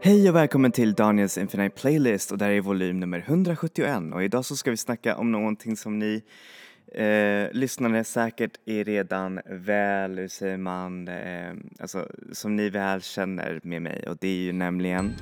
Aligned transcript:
Hej 0.00 0.28
och 0.28 0.36
välkommen 0.36 0.72
till 0.72 0.94
Daniels 0.94 1.38
Infinite 1.38 1.80
Playlist 1.80 2.32
och 2.32 2.38
det 2.38 2.44
här 2.44 2.52
är 2.52 2.60
volym 2.60 3.00
nummer 3.00 3.24
171 3.26 4.02
och 4.12 4.24
idag 4.24 4.44
så 4.44 4.56
ska 4.56 4.70
vi 4.70 4.76
snacka 4.76 5.16
om 5.16 5.32
någonting 5.32 5.76
som 5.76 5.98
ni 5.98 6.22
eh, 6.94 7.52
lyssnare 7.52 8.04
säkert 8.04 8.52
är 8.66 8.84
redan 8.84 9.40
väl, 9.46 10.18
hur 10.18 10.28
säger 10.28 10.56
man, 10.56 11.08
eh, 11.08 11.52
alltså 11.80 12.08
som 12.32 12.56
ni 12.56 12.70
väl 12.70 13.02
känner 13.02 13.60
med 13.62 13.82
mig. 13.82 14.08
Och 14.08 14.16
det 14.20 14.28
är 14.28 14.36
ju 14.36 14.52
nämligen 14.52 15.14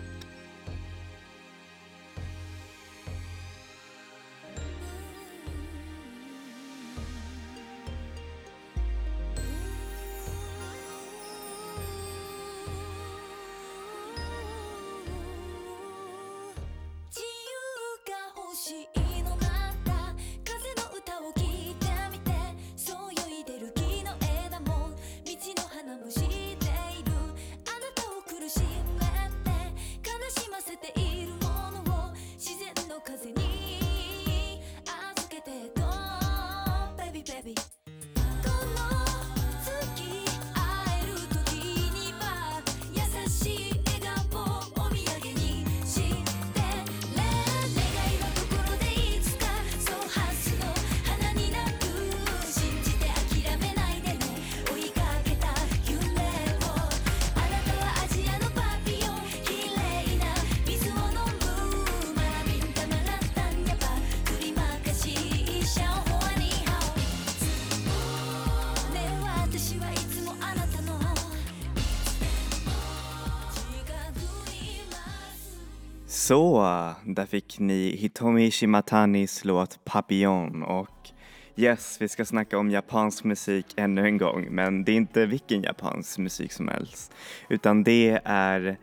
Så, 76.26 76.60
där 77.04 77.26
fick 77.26 77.58
ni 77.58 77.96
Hitomi 77.96 78.50
Shimatanis 78.50 79.44
låt 79.44 79.84
Papillon 79.84 80.62
och 80.62 81.10
yes, 81.56 81.96
vi 82.00 82.08
ska 82.08 82.24
snacka 82.24 82.58
om 82.58 82.70
japansk 82.70 83.24
musik 83.24 83.66
ännu 83.76 84.04
en 84.06 84.18
gång 84.18 84.46
men 84.50 84.84
det 84.84 84.92
är 84.92 84.96
inte 84.96 85.26
vilken 85.26 85.62
japansk 85.62 86.18
musik 86.18 86.52
som 86.52 86.68
helst 86.68 87.14
utan 87.48 87.84
det 87.84 88.20
är 88.24 88.76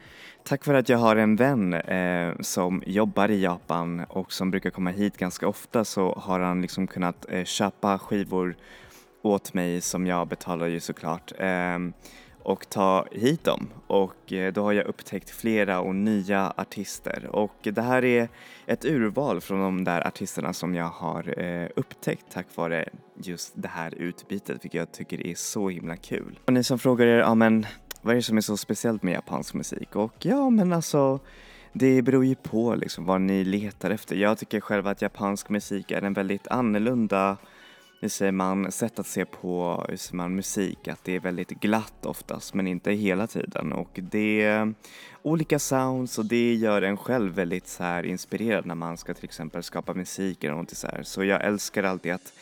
tack 0.44 0.68
vare 0.68 0.78
att 0.78 0.90
jag 0.90 0.98
har 0.98 1.16
en 1.16 1.36
vän 1.36 1.74
eh, 1.74 2.34
som 2.40 2.84
jobbar 2.86 3.32
i 3.32 3.42
Japan 3.42 4.00
och 4.10 4.34
som 4.34 4.52
brukar 4.52 4.70
komma 4.70 4.90
hit 4.90 5.18
ganska 5.18 5.48
ofta 5.48 5.86
så 5.86 6.14
har 6.14 6.40
han 6.40 6.62
liksom 6.62 6.88
kunnat 6.88 7.26
eh, 7.30 7.44
köpa 7.44 8.00
skivor 8.00 8.56
åt 9.22 9.54
mig 9.54 9.82
som 9.82 10.08
jag 10.08 10.28
betalar 10.28 10.68
ju 10.68 10.80
såklart. 10.80 11.32
Eh, 11.38 11.80
och 12.44 12.70
ta 12.70 13.06
hit 13.12 13.44
dem 13.44 13.68
och 13.88 14.34
eh, 14.34 14.54
då 14.54 14.64
har 14.64 14.74
jag 14.74 14.86
upptäckt 14.86 15.30
flera 15.30 15.80
och 15.80 15.96
nya 15.96 16.54
artister 16.58 17.26
och 17.32 17.56
det 17.62 17.82
här 17.82 18.06
är 18.06 18.30
ett 18.66 18.86
urval 18.86 19.42
från 19.42 19.60
de 19.60 19.84
där 19.84 20.08
artisterna 20.08 20.54
som 20.54 20.76
jag 20.76 20.90
har 20.90 21.40
eh, 21.40 21.68
upptäckt 21.76 22.26
tack 22.34 22.48
vare 22.56 22.90
just 23.16 23.54
det 23.56 23.68
här 23.68 23.96
utbytet 23.96 24.66
vilket 24.66 24.74
jag 24.74 24.92
tycker 24.92 25.28
är 25.28 25.36
så 25.36 25.70
himla 25.70 25.98
kul. 25.98 26.40
Och 26.46 26.54
ni 26.54 26.64
som 26.64 26.80
frågar 26.80 27.08
er, 27.08 27.18
ja 27.18 27.36
men 27.36 27.66
vad 28.02 28.12
är 28.12 28.16
det 28.16 28.24
som 28.24 28.38
är 28.38 28.42
så 28.42 28.58
speciellt 28.58 29.04
med 29.04 29.14
japansk 29.14 29.54
musik? 29.54 29.96
Och 29.96 30.14
ja 30.20 30.50
men 30.50 30.74
alltså 30.74 31.20
det 31.74 32.02
beror 32.02 32.26
ju 32.26 32.36
på 32.36 32.76
liksom 32.76 33.06
vad 33.06 33.22
ni 33.22 33.44
letar 33.44 33.90
efter. 33.90 34.16
Jag 34.16 34.38
tycker 34.38 34.60
själv 34.60 34.88
att 34.88 35.02
japansk 35.02 35.50
musik 35.50 35.92
är 35.92 36.02
en 36.02 36.14
väldigt 36.14 36.48
annorlunda 36.48 37.38
hur 38.04 38.10
säger 38.10 38.32
man, 38.32 38.72
sätt 38.72 39.00
att 39.00 39.08
se 39.08 39.26
på 39.26 39.86
hur 39.90 39.98
säger 39.98 40.16
man, 40.16 40.36
musik, 40.36 40.88
att 40.88 41.04
det 41.04 41.16
är 41.16 41.20
väldigt 41.20 41.50
glatt 41.50 42.06
oftast 42.06 42.54
men 42.54 42.68
inte 42.68 42.92
hela 42.92 43.28
tiden 43.28 43.74
och 43.74 43.90
det 43.94 44.42
är 44.42 44.74
olika 45.22 45.60
sounds 45.60 46.20
och 46.20 46.26
det 46.26 46.54
gör 46.54 46.82
en 46.82 46.98
själv 46.98 47.34
väldigt 47.34 47.68
så 47.68 47.84
här 47.84 48.04
inspirerad 48.04 48.66
när 48.66 48.76
man 48.76 48.98
ska 48.98 49.14
till 49.14 49.26
exempel 49.26 49.64
skapa 49.64 49.94
musik 49.94 50.44
eller 50.44 50.52
någonting 50.52 50.76
så 50.76 50.88
här. 50.88 51.04
Så 51.04 51.24
jag 51.24 51.44
älskar 51.44 51.84
alltid 51.84 52.14
att 52.14 52.34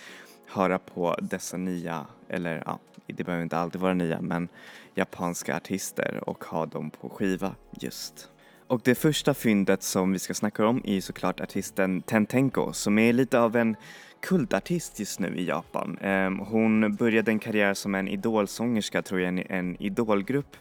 höra 0.47 0.79
på 0.79 1.15
dessa 1.21 1.57
nya, 1.57 2.05
eller 2.29 2.63
ja, 2.65 2.79
det 3.05 3.23
behöver 3.23 3.43
inte 3.43 3.57
alltid 3.57 3.81
vara 3.81 3.93
nya, 3.93 4.21
men 4.21 4.47
japanska 4.95 5.55
artister 5.55 6.29
och 6.29 6.43
ha 6.43 6.65
dem 6.65 6.89
på 6.89 7.09
skiva 7.09 7.55
just. 7.71 8.29
Och 8.67 8.81
det 8.83 8.95
första 8.95 9.33
fyndet 9.33 9.83
som 9.83 10.11
vi 10.11 10.19
ska 10.19 10.33
snacka 10.33 10.67
om 10.67 10.81
är 10.85 11.01
såklart 11.01 11.39
artisten 11.39 12.01
Tentenko 12.01 12.73
som 12.73 12.99
är 12.99 13.13
lite 13.13 13.39
av 13.39 13.55
en 13.55 13.75
kultartist 14.21 14.99
just 14.99 15.19
nu 15.19 15.35
i 15.35 15.45
Japan. 15.45 15.97
Ehm, 16.01 16.39
hon 16.39 16.95
började 16.95 17.31
en 17.31 17.39
karriär 17.39 17.73
som 17.73 17.95
en 17.95 18.07
idolsångerska 18.07 19.01
tror 19.01 19.21
jag, 19.21 19.45
en 19.49 19.81
idolgrupp 19.81 20.57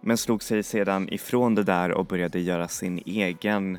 men 0.00 0.16
slog 0.16 0.42
sig 0.42 0.62
sedan 0.62 1.08
ifrån 1.12 1.54
det 1.54 1.62
där 1.62 1.90
och 1.90 2.06
började 2.06 2.40
göra 2.40 2.68
sin 2.68 3.02
egen 3.06 3.78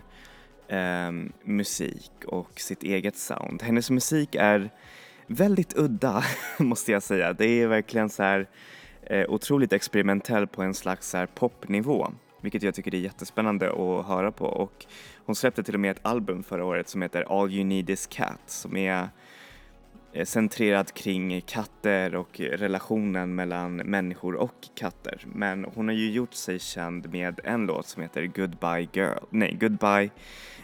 eh, 0.68 1.12
musik 1.44 2.12
och 2.26 2.60
sitt 2.60 2.84
eget 2.84 3.18
sound. 3.18 3.62
Hennes 3.62 3.90
musik 3.90 4.36
är 4.36 4.70
väldigt 5.28 5.78
udda 5.78 6.24
måste 6.58 6.92
jag 6.92 7.04
säga. 7.04 7.34
Det 7.34 7.46
är 7.46 7.68
verkligen 7.68 8.10
så 8.10 8.24
här 8.24 8.48
eh, 9.02 9.30
otroligt 9.30 9.74
experimentell 9.74 10.48
på 10.48 10.62
en 10.62 10.74
slags 10.74 11.10
så 11.10 11.18
här 11.18 11.26
popnivå 11.26 12.12
vilket 12.42 12.64
jag 12.64 12.76
tycker 12.76 12.96
är 12.96 13.00
jättespännande 13.00 13.70
att 13.70 14.06
höra 14.06 14.32
på 14.32 14.46
och 14.46 14.86
hon 15.26 15.36
släppte 15.36 15.64
till 15.64 15.74
och 15.74 15.80
med 15.80 15.92
ett 15.92 16.06
album 16.06 16.44
förra 16.44 16.66
året 16.66 16.90
som 16.90 17.02
heter 17.02 17.42
All 17.42 17.52
You 17.52 17.64
Need 17.64 17.90
Is 17.90 18.08
Cat 18.08 18.42
som 18.46 18.78
är 18.78 19.10
eh, 20.14 20.26
centrerad 20.26 20.94
kring 20.94 21.42
katter 21.42 22.16
och 22.16 22.40
relationen 22.40 23.36
mellan 23.36 23.76
människor 23.76 24.36
och 24.36 24.68
katter. 24.76 25.26
Men 25.26 25.66
hon 25.76 25.88
har 25.88 25.96
ju 25.96 26.12
gjort 26.12 26.34
sig 26.34 26.60
känd 26.60 27.10
med 27.12 27.40
en 27.44 27.66
låt 27.66 27.88
som 27.88 28.02
heter 28.02 28.26
Goodbye 28.26 28.88
Girl, 28.94 29.24
nej 29.30 29.58
Goodbye 29.62 30.10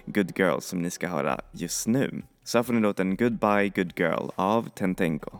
Good 0.05 0.39
Girl 0.39 0.59
som 0.59 0.81
ni 0.81 0.89
ska 0.89 1.07
höra 1.07 1.39
just 1.51 1.87
nu. 1.87 2.21
Så 2.43 2.57
här 2.57 2.63
får 2.63 2.73
ni 2.73 2.79
låten 2.81 3.15
Goodbye 3.15 3.69
Good 3.69 3.99
Girl 3.99 4.29
av 4.35 4.69
Tentenko. 4.69 5.39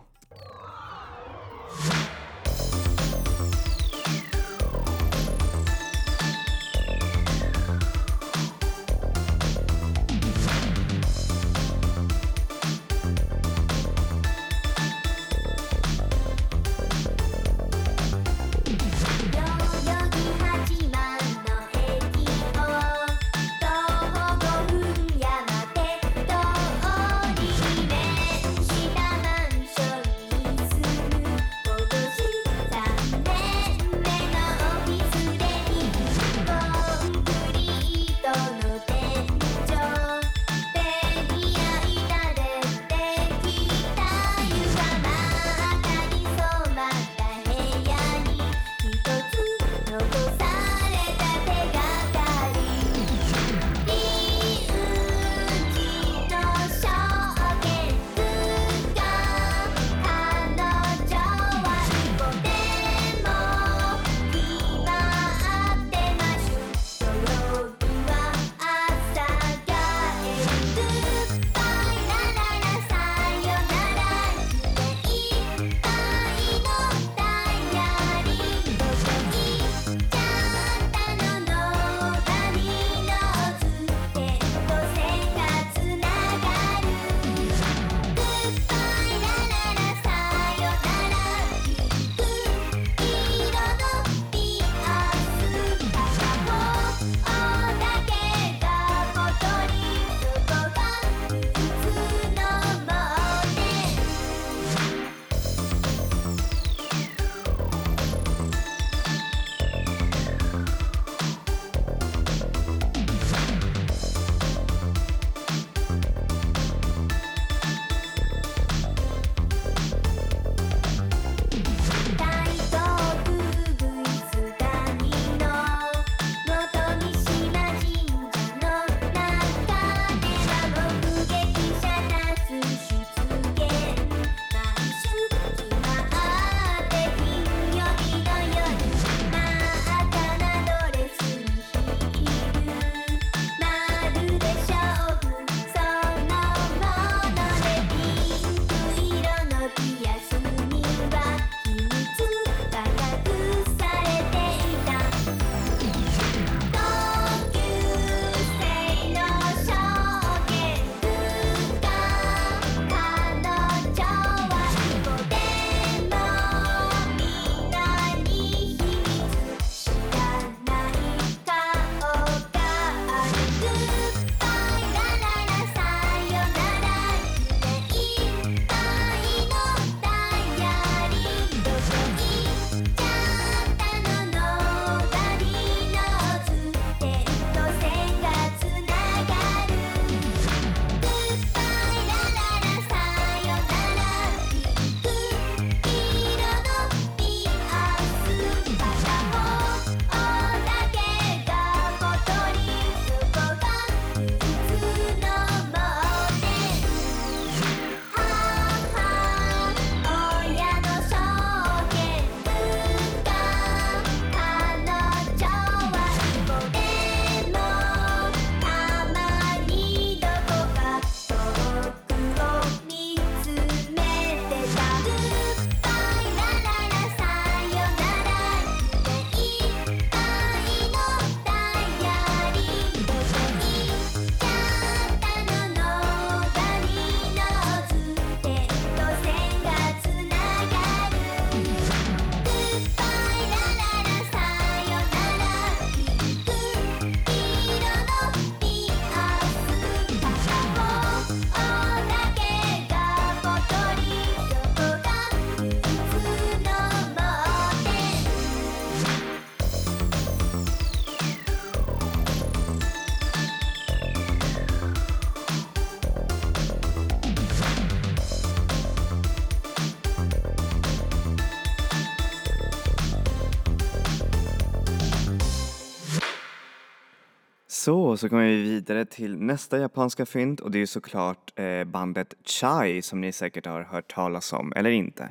Så, 277.86 278.16
så 278.16 278.28
kommer 278.28 278.44
vi 278.44 278.62
vidare 278.62 279.04
till 279.04 279.36
nästa 279.36 279.78
japanska 279.78 280.26
fynd 280.26 280.60
och 280.60 280.70
det 280.70 280.78
är 280.78 280.86
såklart 280.86 281.52
eh, 281.56 281.84
bandet 281.84 282.34
Chai 282.44 283.02
som 283.02 283.20
ni 283.20 283.32
säkert 283.32 283.66
har 283.66 283.82
hört 283.82 284.14
talas 284.14 284.52
om, 284.52 284.72
eller 284.76 284.90
inte. 284.90 285.30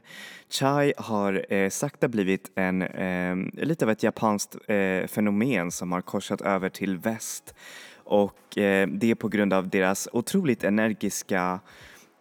Chai 0.49 0.93
har 0.97 1.53
eh, 1.53 1.69
sakta 1.69 2.07
blivit 2.07 2.51
en, 2.55 2.81
eh, 2.81 3.35
lite 3.65 3.85
av 3.85 3.91
ett 3.91 4.03
japanskt 4.03 4.55
eh, 4.67 5.07
fenomen 5.07 5.71
som 5.71 5.91
har 5.91 6.01
korsat 6.01 6.41
över 6.41 6.69
till 6.69 6.97
väst 6.97 7.55
och 8.03 8.57
eh, 8.57 8.87
det 8.87 9.11
är 9.11 9.15
på 9.15 9.27
grund 9.27 9.53
av 9.53 9.69
deras 9.69 10.07
otroligt 10.11 10.63
energiska 10.63 11.59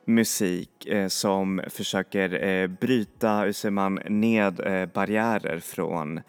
musik 0.07 0.87
eh, 0.87 1.09
som 1.09 1.61
försöker 1.69 2.45
eh, 2.45 2.67
bryta, 2.67 3.41
hur 3.41 3.53
säger 3.53 3.71
man, 3.71 3.95
ned 4.09 4.61
eh, 4.61 4.87
barriärer 4.87 5.61
från 5.61 6.19
eh, 6.19 6.25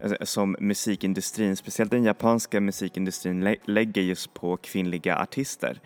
Eh, 0.00 0.12
som 0.20 0.56
musikindustrin, 0.60 1.56
speciellt 1.56 1.90
den 1.90 2.04
japanska 2.04 2.60
musikindustrin, 2.60 3.44
lä 3.44 3.56
lägger 3.64 4.02
just 4.02 4.34
på 4.34 4.56
kvinnliga 4.56 5.16
artister. 5.16 5.80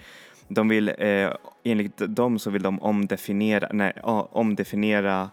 De 0.49 0.69
vill, 0.69 0.89
eh, 0.99 1.31
enligt 1.65 1.97
dem 1.97 2.39
så 2.39 2.51
vill 2.51 2.63
de 2.63 2.83
omdefiniera, 2.83 3.69
nej, 3.73 3.93
omdefiniera 4.33 5.31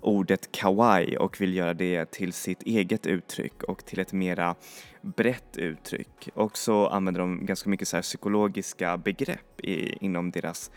ordet 0.00 0.52
kawaii 0.52 1.16
och 1.16 1.40
vill 1.40 1.54
göra 1.54 1.74
det 1.74 2.10
till 2.10 2.32
sitt 2.32 2.62
eget 2.62 3.06
uttryck 3.06 3.62
och 3.62 3.84
till 3.84 3.98
ett 3.98 4.12
mera 4.12 4.54
brett 5.00 5.56
uttryck. 5.56 6.28
Och 6.34 6.56
så 6.58 6.86
använder 6.86 7.20
de 7.20 7.46
ganska 7.46 7.70
mycket 7.70 7.88
så 7.88 8.02
psykologiska 8.02 8.96
begrepp 8.96 9.60
i, 9.60 9.96
inom 10.00 10.30
deras 10.30 10.70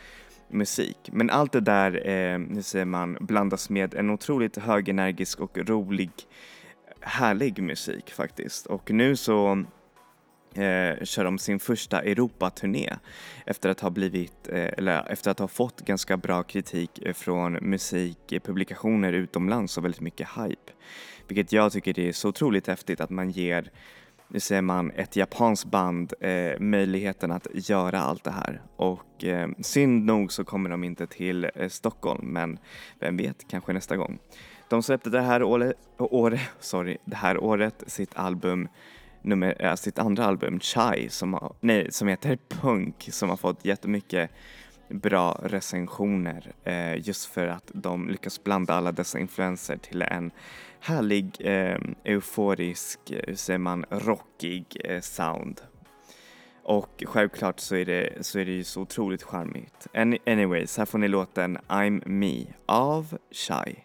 musik. 0.49 1.09
Men 1.11 1.29
allt 1.29 1.51
det 1.51 1.59
där, 1.59 2.07
eh, 2.07 2.39
hur 2.39 2.61
säger 2.61 2.85
man, 2.85 3.17
blandas 3.19 3.69
med 3.69 3.93
en 3.93 4.09
otroligt 4.09 4.57
högenergisk 4.57 5.39
och 5.39 5.57
rolig, 5.57 6.11
härlig 7.05 7.63
musik 7.63 8.11
faktiskt. 8.11 8.65
Och 8.65 8.91
nu 8.91 9.15
så 9.15 9.65
eh, 10.53 11.03
kör 11.03 11.23
de 11.23 11.37
sin 11.37 11.59
första 11.59 12.01
Europaturné 12.01 12.93
efter 13.45 13.69
att 13.69 13.79
ha 13.79 13.89
blivit, 13.89 14.47
eh, 14.47 14.69
eller 14.77 15.11
efter 15.11 15.31
att 15.31 15.39
ha 15.39 15.47
fått 15.47 15.81
ganska 15.81 16.17
bra 16.17 16.43
kritik 16.43 16.99
eh, 17.01 17.13
från 17.13 17.53
musikpublikationer 17.53 19.13
utomlands 19.13 19.77
och 19.77 19.83
väldigt 19.83 20.01
mycket 20.01 20.27
hype. 20.37 20.71
Vilket 21.27 21.51
jag 21.51 21.71
tycker 21.71 21.99
är 21.99 22.11
så 22.11 22.29
otroligt 22.29 22.67
häftigt 22.67 23.01
att 23.01 23.09
man 23.09 23.31
ger 23.31 23.71
nu 24.27 24.39
säger 24.39 24.61
man 24.61 24.91
ett 24.91 25.15
japanskt 25.15 25.65
band 25.65 26.13
eh, 26.19 26.59
möjligheten 26.59 27.31
att 27.31 27.47
göra 27.53 27.99
allt 27.99 28.23
det 28.23 28.31
här 28.31 28.61
och 28.75 29.23
eh, 29.23 29.49
synd 29.59 30.05
nog 30.05 30.31
så 30.31 30.43
kommer 30.43 30.69
de 30.69 30.83
inte 30.83 31.07
till 31.07 31.49
eh, 31.55 31.69
Stockholm 31.69 32.27
men 32.27 32.59
vem 32.99 33.17
vet, 33.17 33.47
kanske 33.47 33.73
nästa 33.73 33.97
gång. 33.97 34.19
De 34.69 34.83
släppte 34.83 35.09
det 35.09 35.21
här 35.21 35.43
året, 35.43 35.75
året, 35.97 36.41
sorry, 36.59 36.97
det 37.05 37.15
här 37.15 37.37
året 37.37 37.83
sitt 37.87 38.15
album 38.15 38.67
nummer, 39.21 39.55
äh, 39.59 39.75
sitt 39.75 39.99
andra 39.99 40.25
album 40.25 40.59
Chai 40.59 41.09
som, 41.09 41.33
har, 41.33 41.53
nej, 41.59 41.91
som 41.91 42.07
heter 42.07 42.37
Punk 42.49 43.09
som 43.11 43.29
har 43.29 43.37
fått 43.37 43.65
jättemycket 43.65 44.31
bra 44.89 45.39
recensioner 45.43 46.53
eh, 46.63 47.07
just 47.07 47.25
för 47.25 47.47
att 47.47 47.71
de 47.73 48.09
lyckas 48.09 48.43
blanda 48.43 48.73
alla 48.73 48.91
dessa 48.91 49.19
influenser 49.19 49.77
till 49.77 50.01
en 50.01 50.31
härlig, 50.79 51.37
eh, 51.39 51.77
euforisk, 52.03 53.11
eh, 53.11 53.19
hur 53.27 53.35
säger 53.35 53.59
man, 53.59 53.85
rockig 53.89 54.81
eh, 54.83 55.01
sound. 55.01 55.61
Och 56.63 57.03
självklart 57.05 57.59
så 57.59 57.75
är 57.75 57.85
det, 57.85 58.25
så 58.25 58.39
är 58.39 58.45
det 58.45 58.51
ju 58.51 58.63
så 58.63 58.81
otroligt 58.81 59.23
charmigt. 59.23 59.87
Any, 59.93 60.17
anyways, 60.25 60.77
här 60.77 60.85
får 60.85 60.97
ni 60.97 61.07
låten 61.07 61.57
I'm 61.57 62.01
Me 62.05 62.45
av 62.65 63.17
Shy. 63.31 63.84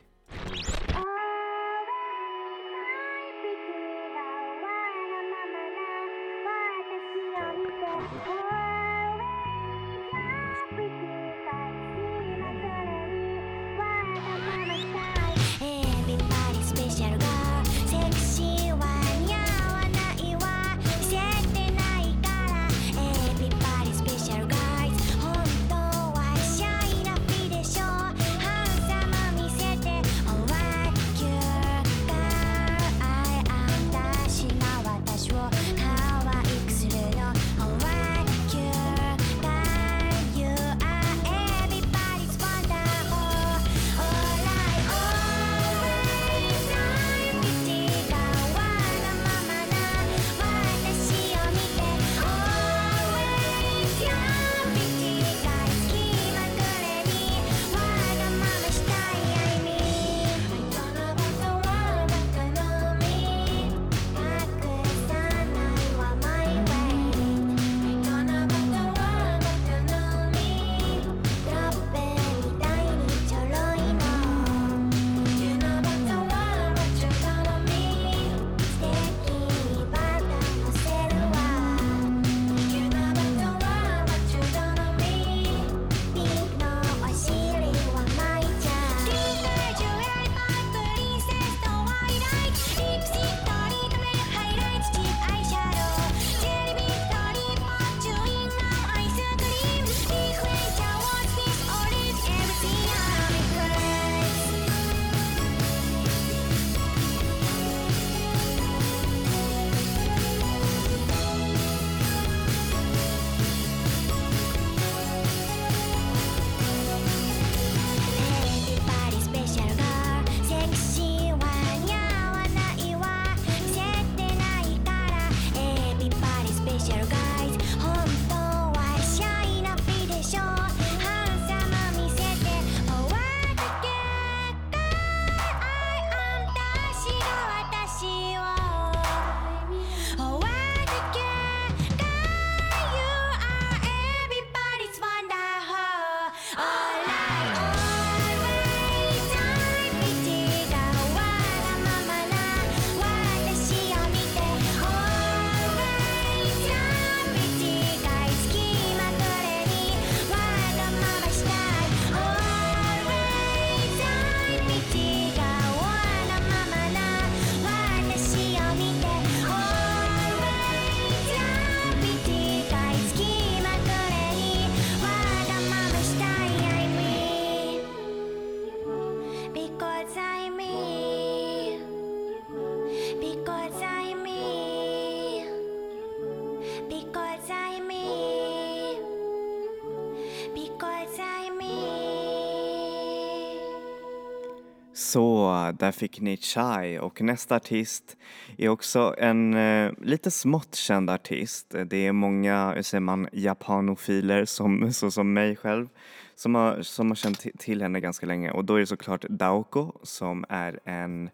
Så, 195.11 195.73
där 195.79 195.93
fick 195.93 196.21
ni 196.21 196.37
Chai 196.37 196.99
och 196.99 197.23
nästa 197.23 197.57
artist 197.57 198.17
är 198.59 198.69
också 198.69 199.15
en 199.19 199.55
eh, 199.55 199.93
lite 200.03 200.31
smått 200.31 200.75
känd 200.75 201.11
artist. 201.11 201.75
Det 201.87 202.07
är 202.07 202.13
många, 202.13 202.73
hur 202.75 202.83
säger 202.83 203.01
man, 203.01 203.29
japanofiler 203.33 204.45
som, 204.45 204.93
så 204.93 205.11
som 205.11 205.33
mig 205.33 205.57
själv 205.57 205.89
som 206.35 206.55
har, 206.55 206.83
som 206.83 207.09
har 207.09 207.15
känt 207.15 207.47
till 207.59 207.83
henne 207.83 208.01
ganska 208.01 208.27
länge 208.27 208.51
och 208.51 208.65
då 208.65 208.75
är 208.75 208.81
det 208.81 208.87
såklart 208.87 209.25
Daoko 209.29 209.93
som 210.03 210.45
är 210.49 210.81
en 210.85 211.31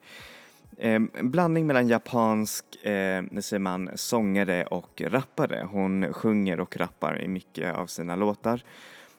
eh, 0.78 1.00
blandning 1.23 1.66
mellan 1.66 1.88
japansk, 1.88 2.85
eh, 2.85 3.25
säger 3.40 3.59
man, 3.59 3.90
sångare 3.95 4.64
och 4.64 5.02
rappare. 5.06 5.68
Hon 5.71 6.12
sjunger 6.12 6.61
och 6.61 6.76
rappar 6.76 7.23
i 7.23 7.28
mycket 7.28 7.75
av 7.75 7.87
sina 7.87 8.16
låtar 8.16 8.61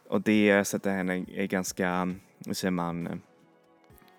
och 0.10 0.22
det 0.22 0.68
sätter 0.68 0.92
henne 0.92 1.20
ganska, 1.48 2.16
säger 2.52 2.72
man, 2.72 3.08
Eh, 3.08 3.18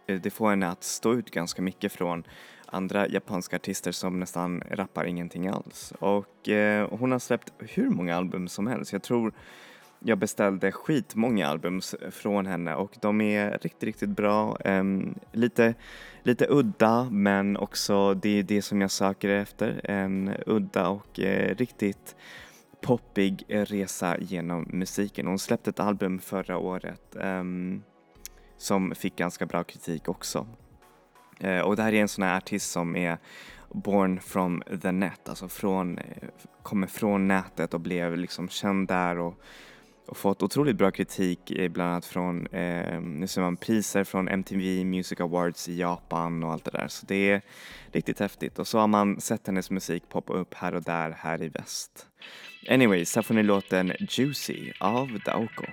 Eh, 0.09 0.21
det 0.21 0.31
får 0.31 0.51
henne 0.51 0.69
att 0.69 0.85
stå 0.85 1.15
ut 1.15 1.31
ganska 1.31 1.63
mycket 1.63 1.93
från 1.93 2.25
andra 2.67 3.09
japanska 3.09 3.57
artister 3.57 3.93
som 3.93 4.21
nästan 4.21 4.63
rappar 4.71 5.05
ingenting 5.05 5.49
alls. 5.49 5.93
Och 5.99 6.49
eh, 6.49 6.89
hon 6.91 7.13
har 7.13 7.19
släppt 7.19 7.53
hur 7.59 7.91
många 7.91 8.17
album 8.17 8.49
som 8.49 8.67
helst. 8.67 8.93
Jag 8.93 9.03
tror 9.03 9.33
jag 10.01 10.19
beställde 10.19 10.73
skitmånga 10.73 11.49
album 11.49 11.81
från 12.11 12.47
henne 12.47 12.75
och 12.75 12.97
de 13.01 13.21
är 13.21 13.51
riktigt, 13.51 13.83
riktigt 13.83 14.09
bra. 14.09 14.57
Um, 14.65 15.15
lite, 15.33 15.75
lite 16.23 16.47
udda 16.49 17.09
men 17.11 17.57
också 17.57 18.15
det 18.15 18.39
är 18.39 18.43
det 18.43 18.63
som 18.63 18.81
jag 18.81 18.91
söker 18.91 19.29
efter. 19.29 19.81
En 19.85 20.35
udda 20.47 20.89
och 20.89 21.19
uh, 21.19 21.55
riktigt 21.55 22.17
poppig 22.81 23.45
resa 23.49 24.19
genom 24.19 24.67
musiken. 24.73 25.27
Hon 25.27 25.39
släppte 25.39 25.71
ett 25.71 25.81
album 25.81 26.19
förra 26.19 26.59
året 26.59 27.17
um, 27.17 27.83
som 28.59 28.95
fick 28.95 29.17
ganska 29.17 29.47
bra 29.47 29.65
kritik 29.65 30.09
också. 30.09 30.47
Eh, 31.41 31.61
och 31.61 31.77
det 31.77 31.83
här 31.83 31.93
är 31.93 32.01
en 32.01 32.09
sån 32.09 32.25
här 32.25 32.37
artist 32.37 32.71
som 32.71 32.97
är 32.97 33.19
born 33.69 34.21
from 34.21 34.63
the 34.83 34.93
net, 34.93 35.29
alltså 35.29 35.49
från, 35.49 35.99
eh, 35.99 36.29
kommer 36.63 36.87
från 36.87 37.29
nätet 37.29 37.75
och 37.75 37.81
blev 37.81 38.17
liksom 38.17 38.49
känd 38.49 38.89
där 38.89 39.19
och, 39.19 39.41
och 40.07 40.17
fått 40.17 40.43
otroligt 40.43 40.77
bra 40.77 40.91
kritik 40.91 41.51
eh, 41.51 41.71
bland 41.71 41.91
annat 41.91 42.07
från, 42.07 42.47
eh, 42.47 43.01
nu 43.01 43.27
ser 43.27 43.41
man 43.41 43.57
priser 43.57 44.05
från 44.05 44.29
MTV 44.29 44.85
Music 44.85 45.21
Awards 45.21 45.69
i 45.69 45.79
Japan 45.79 46.45
och 46.45 46.53
allt 46.53 46.65
det 46.65 46.71
där 46.71 46.89
så 46.89 47.07
det 47.07 47.31
är 47.31 47.43
riktigt 47.93 48.21
häftigt 48.21 48.59
och 48.59 48.67
så 48.67 48.79
har 48.79 48.87
man 48.87 49.21
sett 49.21 49.47
hennes 49.47 49.71
musik 49.71 50.09
poppa 50.09 50.33
upp 50.33 50.55
här 50.55 50.75
och 50.75 50.83
där 50.83 51.11
här 51.11 51.43
i 51.43 51.49
väst. 51.49 52.07
Anyways, 52.71 53.17
här 53.17 53.23
får 53.23 53.35
ni 53.35 53.43
låten 53.43 53.93
Juicy 53.99 54.73
av 54.81 55.19
Daoko. 55.25 55.65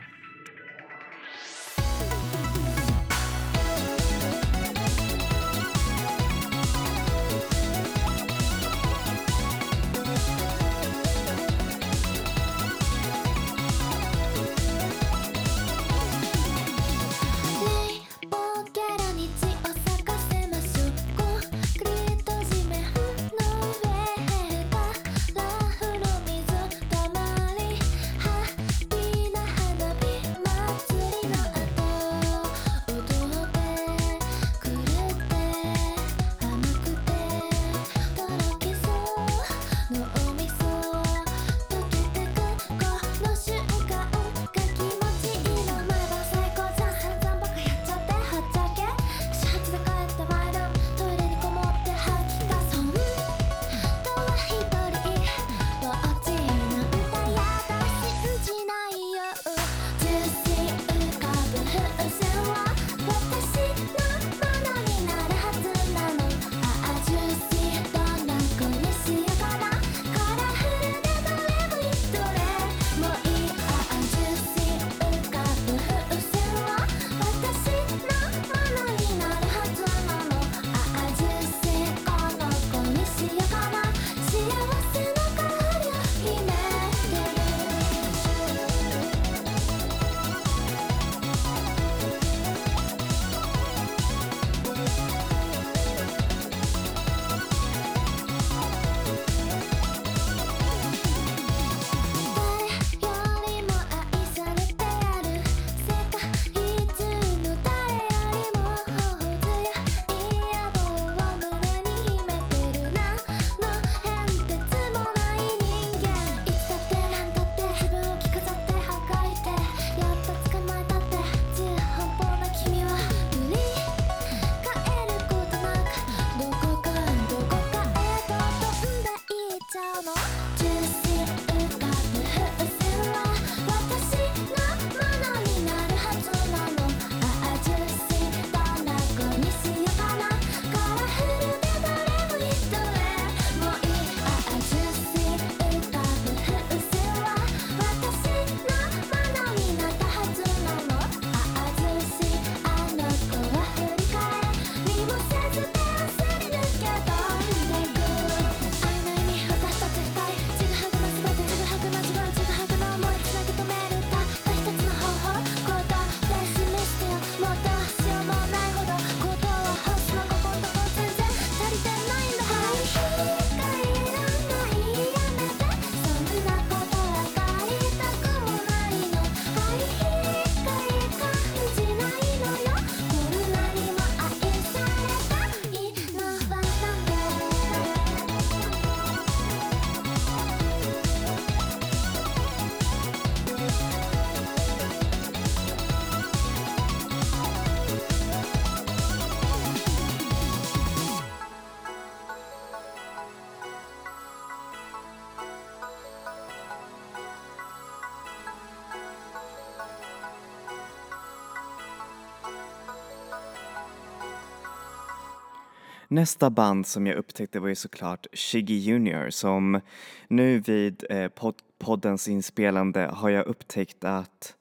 Nästa 216.07 216.49
band 216.49 216.87
som 216.87 217.07
jag 217.07 217.15
upptäckte 217.15 217.59
var 217.59 217.67
ju 217.67 217.75
såklart 217.75 218.27
Shiggy 218.33 218.77
Junior 218.77 219.29
som 219.29 219.81
nu 220.27 220.59
vid 220.59 221.05
eh, 221.09 221.27
pod 221.27 221.55
poddens 221.77 222.27
inspelande 222.27 223.09
har 223.13 223.29
jag 223.29 223.45
upptäckt 223.45 224.03
att 224.03 224.55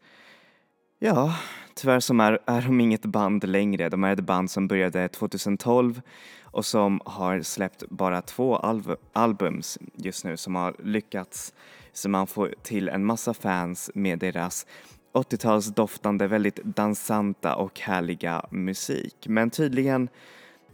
ja, 0.99 1.35
tyvärr 1.75 2.01
så 2.01 2.21
är, 2.23 2.39
är 2.47 2.63
de 2.63 2.81
inget 2.81 3.05
band 3.05 3.49
längre. 3.49 3.89
De 3.89 4.05
är 4.05 4.13
ett 4.13 4.21
band 4.21 4.51
som 4.51 4.69
började 4.69 5.09
2012 5.09 6.01
och 6.43 6.67
som 6.67 7.01
har 7.05 7.43
släppt 7.43 7.85
bara 7.91 8.23
två 8.23 8.57
alb 8.57 8.97
albums 9.13 9.79
just 9.95 10.25
nu 10.25 10.37
som 10.37 10.55
har 10.55 10.75
lyckats 10.79 11.55
så 11.93 12.09
man 12.09 12.27
får 12.27 12.55
till 12.63 12.89
en 12.89 13.05
massa 13.05 13.35
fans 13.35 13.91
med 13.95 14.19
deras 14.19 14.67
80-talsdoftande, 15.13 16.27
väldigt 16.27 16.57
dansanta 16.57 17.57
och 17.57 17.81
härliga 17.81 18.47
musik. 18.51 19.27
Men 19.29 19.51
tydligen 19.51 20.09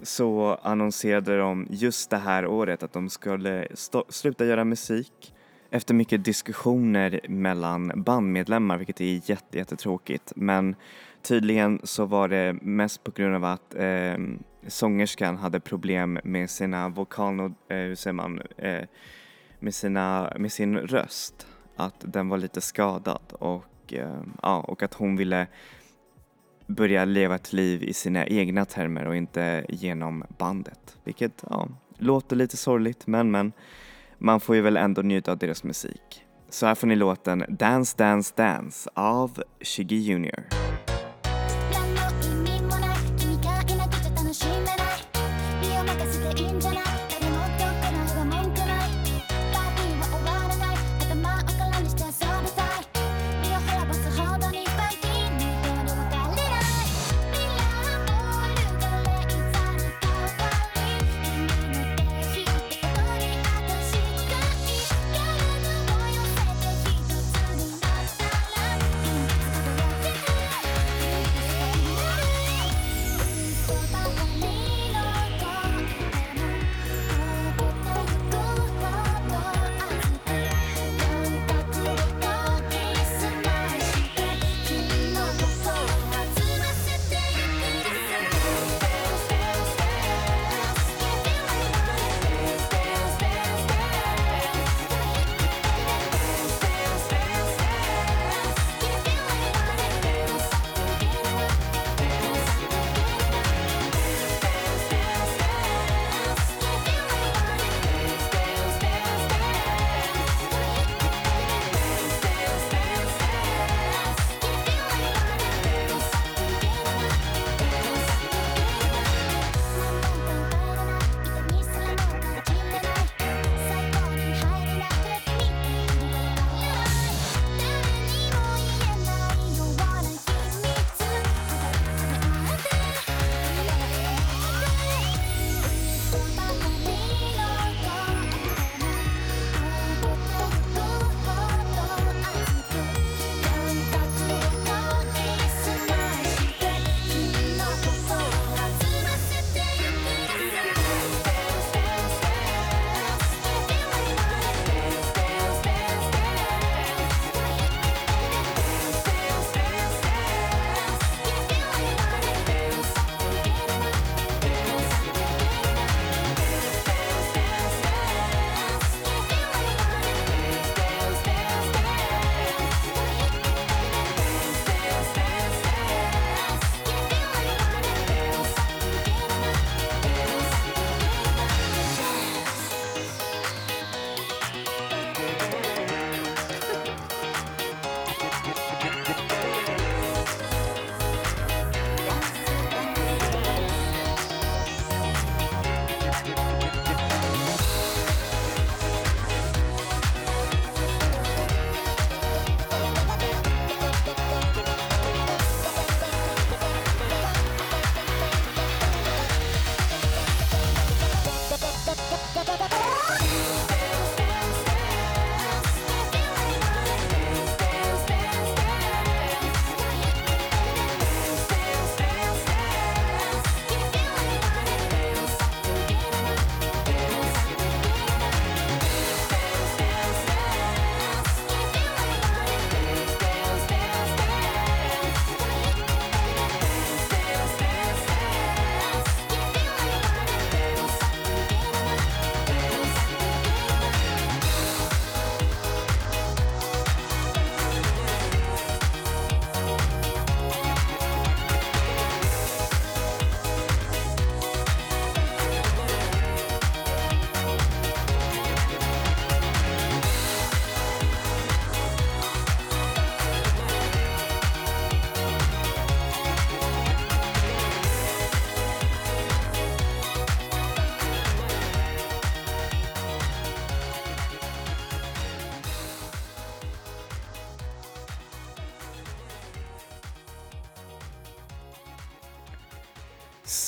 så 0.03 0.59
annonserade 0.63 1.39
de 1.39 1.67
just 1.71 2.11
det 2.11 2.17
här 2.17 2.47
året 2.47 2.83
att 2.83 2.93
de 2.93 3.11
skulle 3.11 3.69
sluta 4.09 4.47
göra 4.47 4.65
musik 4.65 5.35
efter 5.71 5.95
mycket 5.95 6.25
diskussioner 6.25 7.21
mellan 7.29 7.93
bandmedlemmar 7.97 8.79
vilket 8.79 9.01
är 9.01 9.31
jätte, 9.31 9.59
jättetråkigt. 9.59 10.33
Men 10.37 10.77
tydligen 11.23 11.81
så 11.85 12.05
var 12.05 12.29
det 12.29 12.53
mest 12.63 13.05
på 13.05 13.11
grund 13.11 13.35
av 13.35 13.45
att 13.45 13.75
eh, 13.75 14.17
sångerskan 14.67 15.37
hade 15.37 15.61
problem 15.61 16.19
med 16.25 16.51
sina 16.51 16.89
vokal, 16.89 17.41
eh, 17.41 17.51
hur 17.69 17.95
säger 17.95 18.15
man, 18.15 18.41
eh, 18.57 18.85
med, 19.59 19.75
sina, 19.75 20.33
med 20.39 20.53
sin 20.53 20.79
röst. 20.79 21.47
Att 21.77 21.95
den 21.99 22.29
var 22.29 22.39
lite 22.39 22.61
skadad 22.61 23.33
och, 23.33 23.95
eh, 23.95 24.21
ja, 24.43 24.61
och 24.61 24.83
att 24.83 24.95
hon 24.95 25.17
ville 25.17 25.47
börja 26.71 27.05
leva 27.05 27.35
ett 27.35 27.53
liv 27.53 27.83
i 27.83 27.93
sina 27.93 28.27
egna 28.27 28.65
termer 28.65 29.07
och 29.07 29.17
inte 29.17 29.65
genom 29.69 30.25
bandet. 30.39 30.99
Vilket 31.05 31.45
ja, 31.51 31.69
låter 31.99 32.37
lite 32.37 32.57
sorgligt 32.57 33.07
men 33.07 33.31
men 33.31 33.53
man 34.19 34.41
får 34.41 34.57
ju 34.57 34.63
väl 34.63 34.77
ändå 34.77 35.03
njuta 35.03 35.33
av 35.33 35.39
deras 35.39 35.65
musik. 35.65 36.25
Så 36.49 36.67
här 36.67 36.75
får 36.75 36.87
ni 36.87 36.97
låten 36.97 37.45
Dance 37.49 37.97
Dance 37.99 38.35
Dance 38.37 38.91
av 38.95 39.43
Shiggy 39.61 39.97
Junior. 39.97 40.70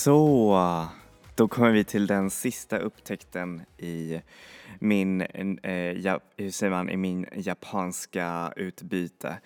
Så, 0.03 0.87
då 1.35 1.47
kommer 1.47 1.71
vi 1.71 1.83
till 1.83 2.07
den 2.07 2.29
sista 2.29 2.77
upptäckten 2.77 3.61
i 3.77 4.21
min, 4.79 5.21
eh, 5.63 5.73
ja, 5.73 6.19
hur 6.37 6.51
säger 6.51 6.71
man, 6.71 6.89
i 6.89 6.97
min 6.97 7.25
japanska 7.35 8.53
utbyte. 8.55 9.37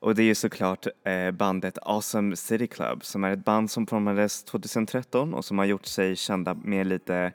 Och 0.00 0.14
det 0.14 0.22
är 0.22 0.24
ju 0.24 0.34
såklart 0.34 0.86
eh, 1.04 1.30
bandet 1.30 1.78
Awesome 1.82 2.36
City 2.36 2.66
Club 2.66 3.04
som 3.04 3.24
är 3.24 3.32
ett 3.32 3.44
band 3.44 3.70
som 3.70 3.86
formades 3.86 4.44
2013 4.44 5.34
och 5.34 5.44
som 5.44 5.58
har 5.58 5.64
gjort 5.64 5.86
sig 5.86 6.16
kända 6.16 6.54
med 6.54 6.86
lite, 6.86 7.32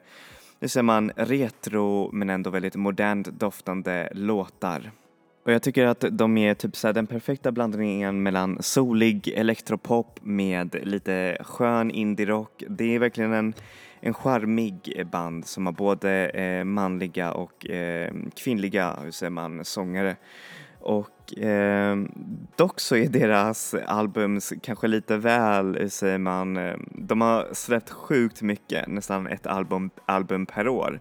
hur 0.60 0.68
säger 0.68 0.82
man, 0.82 1.12
retro 1.16 2.10
men 2.12 2.30
ändå 2.30 2.50
väldigt 2.50 2.76
modernt 2.76 3.26
doftande 3.26 4.08
låtar. 4.14 4.92
Och 5.44 5.52
jag 5.52 5.62
tycker 5.62 5.86
att 5.86 6.04
de 6.10 6.38
är 6.38 6.54
typ 6.54 6.76
så 6.76 6.92
den 6.92 7.06
perfekta 7.06 7.52
blandningen 7.52 8.22
mellan 8.22 8.62
solig 8.62 9.28
elektropop 9.28 10.18
med 10.22 10.76
lite 10.82 11.38
skön 11.40 11.90
indie-rock. 11.90 12.62
Det 12.68 12.94
är 12.94 12.98
verkligen 12.98 13.32
en, 13.32 13.54
en 14.00 14.14
charmig 14.14 15.06
band 15.12 15.46
som 15.46 15.66
har 15.66 15.72
både 15.72 16.28
eh, 16.28 16.64
manliga 16.64 17.32
och 17.32 17.70
eh, 17.70 18.12
kvinnliga, 18.36 18.96
hur 19.02 19.10
säger 19.10 19.30
man, 19.30 19.64
sångare. 19.64 20.16
Och 20.80 21.38
eh, 21.38 21.96
dock 22.56 22.80
så 22.80 22.96
är 22.96 23.08
deras 23.08 23.74
albums 23.86 24.52
kanske 24.62 24.88
lite 24.88 25.16
väl, 25.16 25.76
hur 25.80 25.88
säger 25.88 26.18
man, 26.18 26.56
eh, 26.56 26.76
de 26.90 27.20
har 27.20 27.48
släppt 27.52 27.90
sjukt 27.90 28.42
mycket, 28.42 28.88
nästan 28.88 29.26
ett 29.26 29.46
album, 29.46 29.90
album 30.06 30.46
per 30.46 30.68
år 30.68 31.00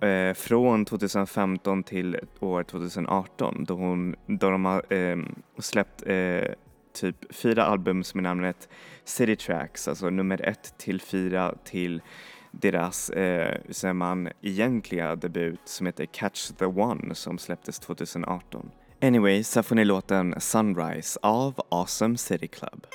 eh, 0.00 0.34
från 0.34 0.84
2015 0.84 1.82
till 1.82 2.18
år 2.40 2.62
2018 2.62 3.64
då, 3.64 3.74
hon, 3.74 4.16
då 4.26 4.50
de 4.50 4.64
har 4.64 4.92
eh, 4.92 5.16
släppt 5.58 6.02
eh, 6.06 6.52
typ 6.92 7.34
fyra 7.34 7.64
album 7.64 8.02
med 8.14 8.22
namnet 8.22 8.68
City 9.04 9.36
Tracks, 9.36 9.88
alltså 9.88 10.10
nummer 10.10 10.48
ett 10.48 10.74
till 10.78 11.00
fyra 11.00 11.54
till 11.64 12.02
deras, 12.50 13.10
eh, 13.10 13.58
säger 13.70 13.94
man, 13.94 14.28
egentliga 14.42 15.16
debut 15.16 15.60
som 15.64 15.86
heter 15.86 16.06
Catch 16.06 16.50
the 16.58 16.64
One 16.64 17.14
som 17.14 17.38
släpptes 17.38 17.78
2018. 17.78 18.70
Anyway, 19.02 19.44
så 19.44 19.62
får 19.62 19.74
ni 19.74 19.84
låten 19.84 20.40
Sunrise 20.40 21.18
av 21.22 21.60
Awesome 21.70 22.16
City 22.16 22.48
Club. 22.48 22.86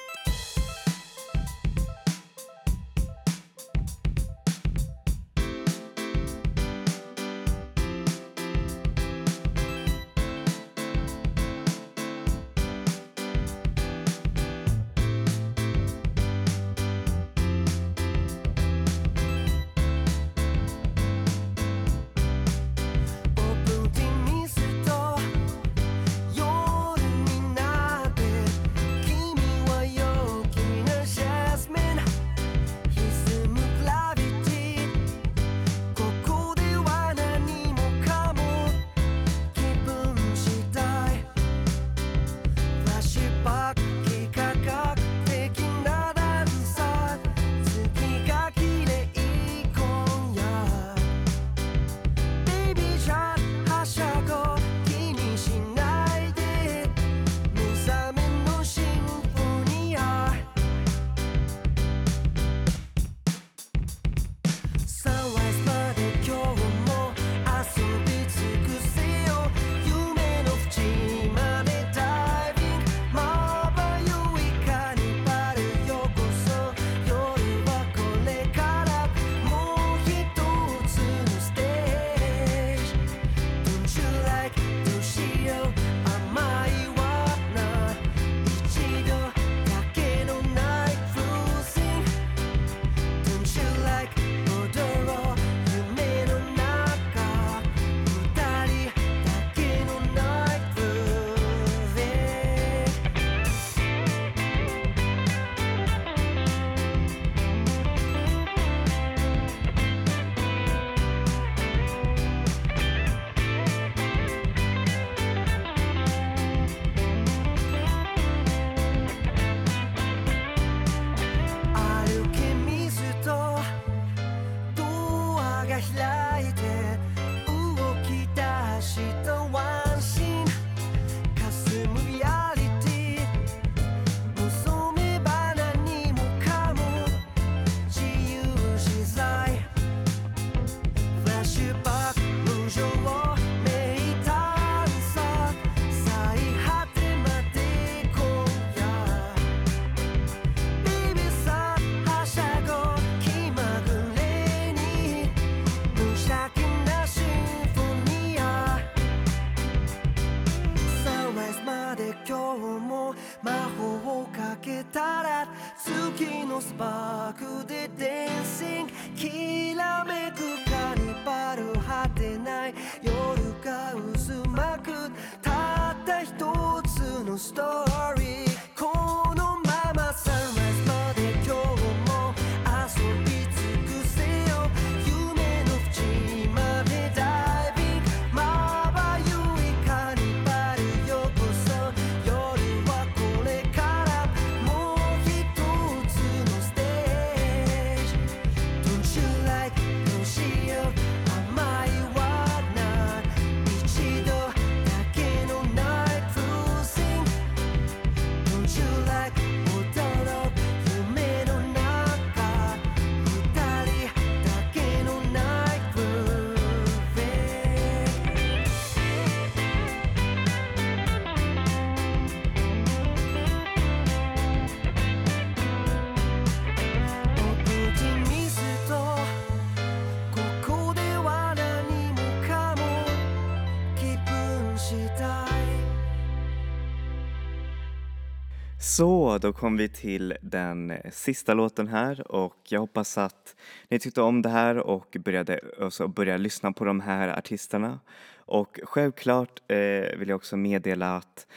Så, 239.02 239.38
då 239.38 239.54
kom 239.54 239.78
vi 239.78 239.90
till 239.90 240.38
den 240.42 240.92
eh, 240.92 241.12
sista 241.12 241.54
låten 241.54 241.88
här 241.88 242.32
och 242.32 242.58
jag 242.70 242.80
hoppas 242.80 243.18
att 243.18 243.56
ni 243.90 244.00
tyckte 244.00 244.22
om 244.22 244.42
det 244.42 244.50
här 244.50 244.78
och 244.78 245.18
började, 245.20 245.60
alltså 245.82 246.08
började 246.08 246.38
lyssna 246.38 246.72
på 246.72 246.86
de 246.86 247.00
här 247.00 247.38
artisterna. 247.38 248.00
Och 248.36 248.80
självklart 248.84 249.62
eh, 249.68 250.18
vill 250.18 250.30
jag 250.30 250.36
också 250.36 250.58
meddela 250.58 251.18
att, 251.18 251.48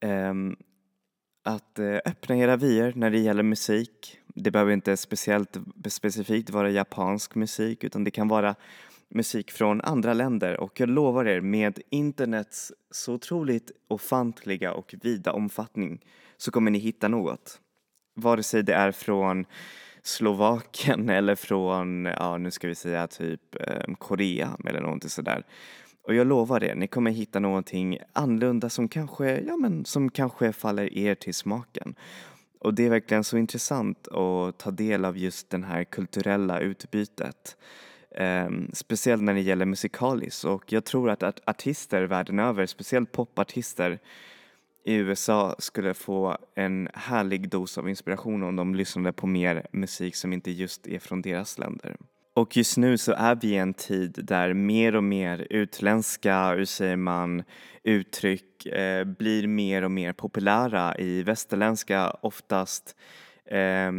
eh, 0.00 0.34
att 1.44 1.78
eh, 1.78 1.96
öppna 2.04 2.36
era 2.36 2.56
vyer 2.56 2.92
när 2.96 3.10
det 3.10 3.18
gäller 3.18 3.42
musik. 3.42 4.18
Det 4.26 4.50
behöver 4.50 4.72
inte 4.72 4.96
speciellt 4.96 5.56
specifikt 5.88 6.50
vara 6.50 6.70
japansk 6.70 7.34
musik 7.34 7.84
utan 7.84 8.04
det 8.04 8.10
kan 8.10 8.28
vara 8.28 8.54
musik 9.14 9.50
från 9.50 9.80
andra 9.80 10.14
länder 10.14 10.60
och 10.60 10.80
jag 10.80 10.88
lovar 10.88 11.24
er 11.24 11.40
med 11.40 11.78
internets 11.90 12.72
så 12.90 13.14
otroligt 13.14 13.70
ofantliga 13.88 14.72
och 14.72 14.94
vida 15.02 15.32
omfattning 15.32 16.04
så 16.36 16.50
kommer 16.50 16.70
ni 16.70 16.78
hitta 16.78 17.08
något. 17.08 17.60
Vare 18.16 18.42
sig 18.42 18.62
det 18.62 18.74
är 18.74 18.92
från 18.92 19.46
Slovakien 20.02 21.08
eller 21.18 21.34
från, 21.34 22.04
ja 22.04 22.38
nu 22.38 22.50
ska 22.50 22.68
vi 22.68 22.74
säga 22.74 23.06
typ 23.06 23.56
eh, 23.60 23.94
Korea 23.98 24.56
eller 24.66 24.80
någonting 24.80 25.10
sådär. 25.10 25.44
Och 26.02 26.14
jag 26.14 26.26
lovar 26.26 26.64
er, 26.64 26.74
ni 26.74 26.86
kommer 26.86 27.10
hitta 27.10 27.40
någonting 27.40 27.98
annorlunda 28.12 28.70
som 28.70 28.88
kanske, 28.88 29.40
ja 29.40 29.56
men 29.56 29.84
som 29.84 30.10
kanske 30.10 30.52
faller 30.52 30.98
er 30.98 31.14
till 31.14 31.34
smaken. 31.34 31.94
Och 32.60 32.74
det 32.74 32.86
är 32.86 32.90
verkligen 32.90 33.24
så 33.24 33.38
intressant 33.38 34.08
att 34.08 34.58
ta 34.58 34.70
del 34.70 35.04
av 35.04 35.18
just 35.18 35.50
det 35.50 35.64
här 35.64 35.84
kulturella 35.84 36.60
utbytet. 36.60 37.56
Um, 38.18 38.70
speciellt 38.72 39.22
när 39.22 39.34
det 39.34 39.40
gäller 39.40 39.66
musikalis 39.66 40.44
och 40.44 40.72
jag 40.72 40.84
tror 40.84 41.10
att, 41.10 41.22
att 41.22 41.40
artister 41.48 42.02
världen 42.02 42.38
över, 42.38 42.66
speciellt 42.66 43.12
popartister 43.12 43.98
i 44.84 44.94
USA 44.94 45.54
skulle 45.58 45.94
få 45.94 46.38
en 46.54 46.88
härlig 46.94 47.48
dos 47.48 47.78
av 47.78 47.88
inspiration 47.88 48.42
om 48.42 48.56
de 48.56 48.74
lyssnade 48.74 49.12
på 49.12 49.26
mer 49.26 49.66
musik 49.72 50.16
som 50.16 50.32
inte 50.32 50.50
just 50.50 50.86
är 50.86 50.98
från 50.98 51.22
deras 51.22 51.58
länder. 51.58 51.96
Och 52.34 52.56
just 52.56 52.76
nu 52.76 52.98
så 52.98 53.12
är 53.12 53.34
vi 53.34 53.48
i 53.48 53.56
en 53.56 53.74
tid 53.74 54.20
där 54.22 54.52
mer 54.52 54.96
och 54.96 55.04
mer 55.04 55.46
utländska, 55.50 56.54
hur 56.54 56.64
säger 56.64 56.96
man, 56.96 57.42
uttryck 57.82 58.66
eh, 58.66 59.04
blir 59.04 59.46
mer 59.46 59.82
och 59.82 59.90
mer 59.90 60.12
populära 60.12 60.98
i 60.98 61.22
västerländska, 61.22 62.10
oftast 62.10 62.96
eh, 63.46 63.92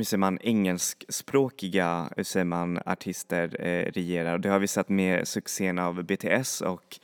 hur 0.00 0.04
säger 0.04 0.18
man, 0.18 0.38
engelskspråkiga 0.42 2.10
hur 2.16 2.24
säger 2.24 2.44
man, 2.44 2.78
artister 2.86 3.66
eh, 3.66 3.92
regerar. 3.92 4.38
Det 4.38 4.48
har 4.48 4.58
vi 4.58 4.66
sett 4.66 4.88
med 4.88 5.28
succén 5.28 5.78
av 5.78 6.04
BTS 6.04 6.60
och 6.60 7.00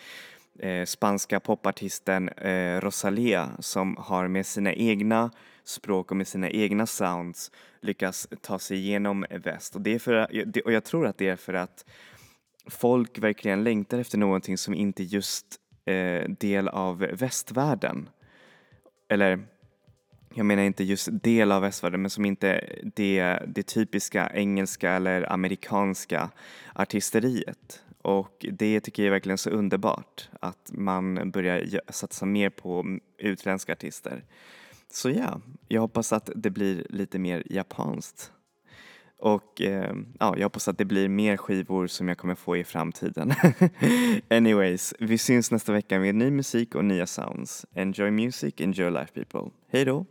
eh, 0.58 0.84
spanska 0.84 1.40
popartisten 1.40 2.28
eh, 2.28 2.80
Rosalía 2.80 3.48
som 3.58 3.96
har 3.96 4.28
med 4.28 4.46
sina 4.46 4.72
egna 4.72 5.30
språk 5.64 6.10
och 6.10 6.16
med 6.16 6.28
sina 6.28 6.50
egna 6.50 6.86
sounds 6.86 7.50
lyckas 7.80 8.28
ta 8.40 8.58
sig 8.58 8.76
igenom 8.76 9.26
väst. 9.30 9.74
Och, 9.74 9.80
det 9.80 9.94
är 9.94 9.98
för, 9.98 10.26
och 10.64 10.72
jag 10.72 10.84
tror 10.84 11.06
att 11.06 11.18
det 11.18 11.28
är 11.28 11.36
för 11.36 11.54
att 11.54 11.84
folk 12.66 13.18
verkligen 13.18 13.64
längtar 13.64 13.98
efter 13.98 14.18
någonting 14.18 14.58
som 14.58 14.74
inte 14.74 15.02
just 15.02 15.46
eh, 15.84 16.28
del 16.28 16.68
av 16.68 16.98
västvärlden. 16.98 18.08
Eller 19.08 19.46
jag 20.36 20.46
menar 20.46 20.62
inte 20.62 20.84
just 20.84 21.08
del 21.12 21.52
av 21.52 21.62
västvärlden 21.62 22.02
men 22.02 22.10
som 22.10 22.24
inte 22.24 22.60
det, 22.94 23.42
det 23.46 23.62
typiska 23.62 24.30
engelska 24.34 24.90
eller 24.92 25.32
amerikanska 25.32 26.30
artisteriet. 26.74 27.82
Och 28.02 28.46
det 28.52 28.80
tycker 28.80 29.02
jag 29.02 29.06
är 29.06 29.10
verkligen 29.10 29.38
så 29.38 29.50
underbart 29.50 30.28
att 30.40 30.70
man 30.72 31.30
börjar 31.30 31.80
satsa 31.88 32.26
mer 32.26 32.50
på 32.50 32.98
utländska 33.18 33.72
artister. 33.72 34.24
Så 34.92 35.10
ja, 35.10 35.40
jag 35.68 35.80
hoppas 35.80 36.12
att 36.12 36.30
det 36.34 36.50
blir 36.50 36.86
lite 36.90 37.18
mer 37.18 37.42
japanskt. 37.50 38.32
Och 39.18 39.60
eh, 39.60 39.94
ja, 40.18 40.34
jag 40.36 40.44
hoppas 40.44 40.68
att 40.68 40.78
det 40.78 40.84
blir 40.84 41.08
mer 41.08 41.36
skivor 41.36 41.86
som 41.86 42.08
jag 42.08 42.18
kommer 42.18 42.34
få 42.34 42.56
i 42.56 42.64
framtiden. 42.64 43.32
Anyways, 44.30 44.94
vi 44.98 45.18
syns 45.18 45.50
nästa 45.50 45.72
vecka 45.72 45.98
med 45.98 46.14
ny 46.14 46.30
musik 46.30 46.74
och 46.74 46.84
nya 46.84 47.06
sounds. 47.06 47.66
Enjoy 47.74 48.10
music, 48.10 48.54
enjoy 48.60 48.90
life 48.90 49.12
people. 49.14 49.50
Hej 49.70 49.84
då! 49.84 50.06